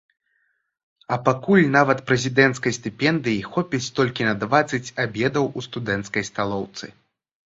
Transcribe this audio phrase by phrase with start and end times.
[1.15, 6.85] А пакуль нават прэзідэнцкай стыпендыі хопіць толькі на дваццаць абедаў у студэнцкай сталоўцы.